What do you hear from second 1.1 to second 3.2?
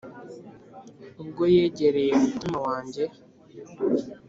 Ubwo yegereye umutima wanjye